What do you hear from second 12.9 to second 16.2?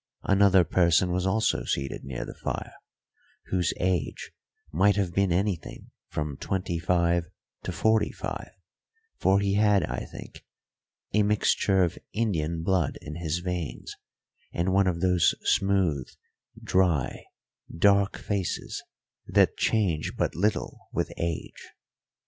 in his veins, and one of those smooth,